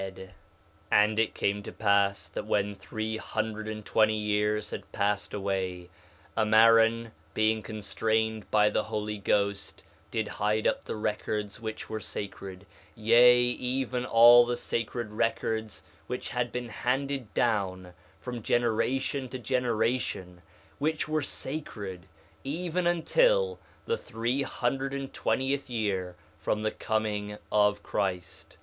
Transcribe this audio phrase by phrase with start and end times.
[0.01, 0.29] 4 Nephi 1:48
[0.89, 5.91] And it came to pass that when three hundred and twenty years had passed away,
[6.35, 13.39] Ammaron, being constrained by the Holy Ghost, did hide up the records which were sacred—yea,
[13.43, 20.41] even all the sacred records which had been handed down from generation to generation,
[20.79, 28.57] which were sacred—even until the three hundred and twentieth year from the coming of Christ.